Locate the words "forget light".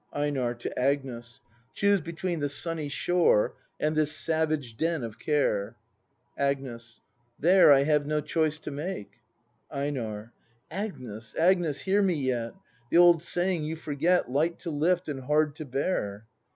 13.75-14.57